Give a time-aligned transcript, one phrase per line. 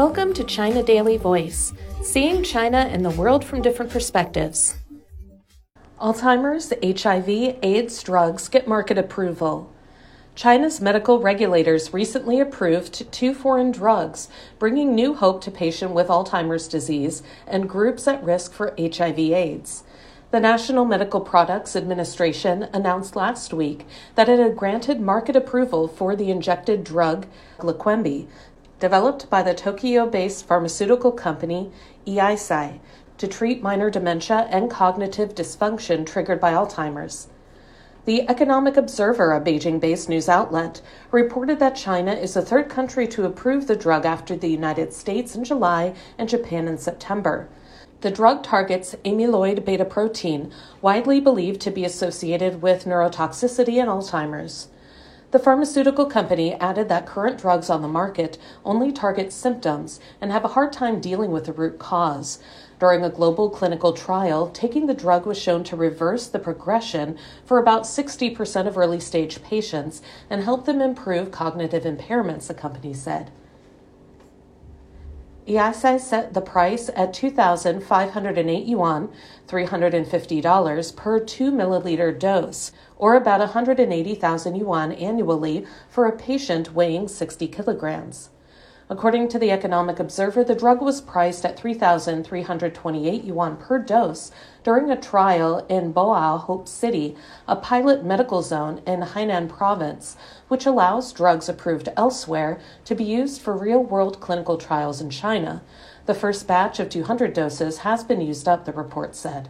[0.00, 4.78] Welcome to China Daily Voice, seeing China and the world from different perspectives.
[6.00, 9.70] Alzheimer's, HIV, AIDS drugs get market approval.
[10.34, 16.66] China's medical regulators recently approved two foreign drugs, bringing new hope to patients with Alzheimer's
[16.66, 19.84] disease and groups at risk for HIV/AIDS.
[20.30, 26.16] The National Medical Products Administration announced last week that it had granted market approval for
[26.16, 27.26] the injected drug
[27.58, 28.28] Leqembi,
[28.80, 31.70] developed by the Tokyo based pharmaceutical company
[32.06, 32.80] Eisai
[33.18, 37.28] to treat minor dementia and cognitive dysfunction triggered by Alzheimer's.
[38.06, 40.80] The Economic Observer, a Beijing based news outlet,
[41.10, 45.36] reported that China is the third country to approve the drug after the United States
[45.36, 47.50] in July and Japan in September.
[48.00, 54.68] The drug targets amyloid beta protein, widely believed to be associated with neurotoxicity and Alzheimer's.
[55.30, 60.44] The pharmaceutical company added that current drugs on the market only target symptoms and have
[60.44, 62.40] a hard time dealing with the root cause.
[62.80, 67.58] During a global clinical trial, taking the drug was shown to reverse the progression for
[67.58, 73.30] about 60% of early stage patients and help them improve cognitive impairments, the company said.
[75.48, 79.08] Eisai set the price at 2,508 yuan,
[79.48, 87.48] $350 per 2 milliliter dose, or about 180,000 yuan annually for a patient weighing 60
[87.48, 88.30] kilograms.
[88.92, 94.32] According to the Economic Observer, the drug was priced at 3,328 yuan per dose
[94.64, 100.16] during a trial in Boao Hope City, a pilot medical zone in Hainan province,
[100.48, 105.62] which allows drugs approved elsewhere to be used for real world clinical trials in China.
[106.06, 109.48] The first batch of 200 doses has been used up, the report said.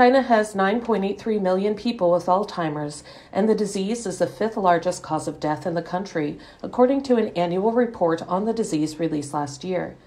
[0.00, 5.28] China has 9.83 million people with Alzheimer's, and the disease is the fifth largest cause
[5.28, 9.62] of death in the country, according to an annual report on the disease released last
[9.62, 9.98] year.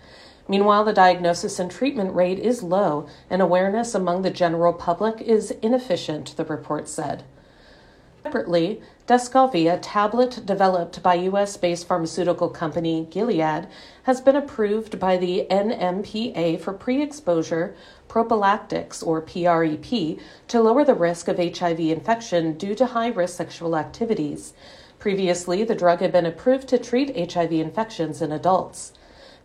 [0.47, 5.51] Meanwhile, the diagnosis and treatment rate is low, and awareness among the general public is
[5.61, 7.23] inefficient, the report said.
[8.23, 11.57] Separately, Descovy, a tablet developed by U.S.
[11.57, 13.67] based pharmaceutical company Gilead,
[14.03, 17.75] has been approved by the NMPA for pre exposure
[18.07, 23.75] prophylactics, or PrEP, to lower the risk of HIV infection due to high risk sexual
[23.75, 24.53] activities.
[24.99, 28.93] Previously, the drug had been approved to treat HIV infections in adults.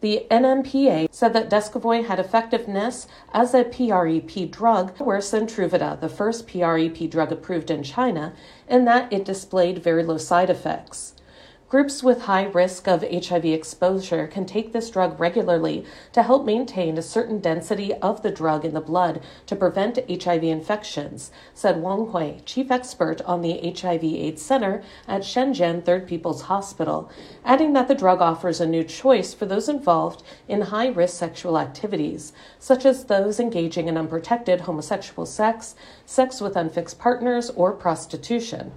[0.01, 6.09] The NMPA said that Descovy had effectiveness as a PrEP drug worse than Truvada, the
[6.09, 8.33] first PrEP drug approved in China,
[8.69, 11.15] in that it displayed very low side effects.
[11.69, 16.97] Groups with high risk of HIV exposure can take this drug regularly to help maintain
[16.97, 22.07] a certain density of the drug in the blood to prevent HIV infections, said Wang
[22.07, 27.11] Hui, chief expert on the HIV AIDS Center at Shenzhen Third People's Hospital,
[27.45, 31.59] adding that the drug offers a new choice for those involved in high risk sexual
[31.59, 35.75] activities, such as those engaging in unprotected homosexual sex,
[36.07, 38.73] sex with unfixed partners, or prostitution.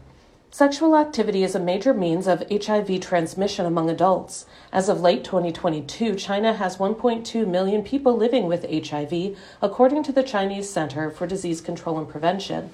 [0.53, 4.45] Sexual activity is a major means of HIV transmission among adults.
[4.73, 10.23] As of late 2022, China has 1.2 million people living with HIV, according to the
[10.23, 12.71] Chinese Center for Disease Control and Prevention.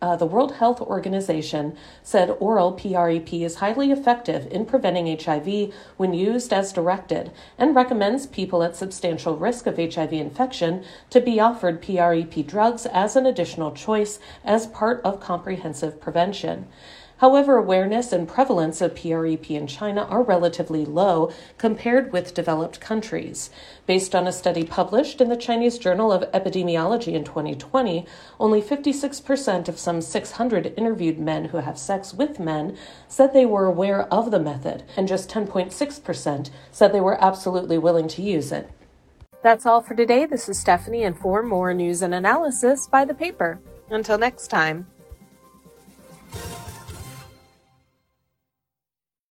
[0.00, 6.14] Uh, the World Health Organization said oral PrEP is highly effective in preventing HIV when
[6.14, 11.82] used as directed and recommends people at substantial risk of HIV infection to be offered
[11.82, 16.68] PrEP drugs as an additional choice as part of comprehensive prevention.
[17.18, 23.50] However, awareness and prevalence of PrEP in China are relatively low compared with developed countries.
[23.86, 28.06] Based on a study published in the Chinese Journal of Epidemiology in 2020,
[28.38, 32.76] only 56% of some 600 interviewed men who have sex with men
[33.08, 38.06] said they were aware of the method, and just 10.6% said they were absolutely willing
[38.08, 38.70] to use it.
[39.42, 40.26] That's all for today.
[40.26, 43.60] This is Stephanie, and for more news and analysis, buy the paper.
[43.90, 44.86] Until next time.